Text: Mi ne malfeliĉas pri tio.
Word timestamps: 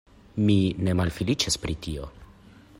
Mi 0.45 0.55
ne 0.87 0.95
malfeliĉas 1.01 1.61
pri 1.67 1.79
tio. 1.87 2.11